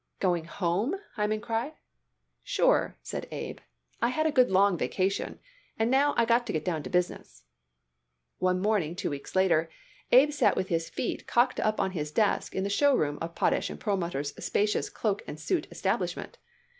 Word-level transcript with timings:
"Going 0.19 0.45
home?" 0.45 0.95
Hyman 1.13 1.41
cried. 1.41 1.73
"Sure," 2.41 2.97
said 3.03 3.27
Abe. 3.29 3.59
"I 4.01 4.07
had 4.09 4.25
a 4.25 4.31
good 4.31 4.49
long 4.49 4.75
vacation, 4.75 5.37
and 5.77 5.91
now 5.91 6.15
I 6.17 6.25
got 6.25 6.47
to 6.47 6.51
get 6.53 6.65
down 6.65 6.81
to 6.81 6.89
business." 6.89 7.43
One 8.39 8.59
morning, 8.63 8.95
two 8.95 9.11
weeks 9.11 9.35
later, 9.35 9.69
Abe 10.11 10.31
sat 10.31 10.55
with 10.55 10.69
his 10.69 10.89
feet 10.89 11.27
cocked 11.27 11.59
up 11.59 11.79
on 11.79 11.91
his 11.91 12.09
desk 12.11 12.55
in 12.55 12.63
the 12.63 12.67
show 12.67 12.95
room 12.95 13.19
of 13.21 13.35
Potash 13.35 13.69
& 13.79 13.79
Perlmutter's 13.79 14.33
spacious 14.43 14.89
cloak 14.89 15.21
and 15.27 15.39
suit 15.39 15.67
establishment. 15.69 16.39